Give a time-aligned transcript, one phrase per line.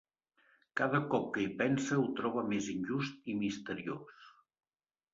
[0.79, 4.37] Cada cop que hi pensa ho troba més injust i misteriós.